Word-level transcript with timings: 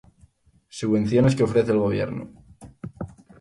Subvenciones 0.77 1.35
que 1.35 1.43
ofrece 1.43 1.73
el 1.73 1.77
Gobierno 1.77 2.31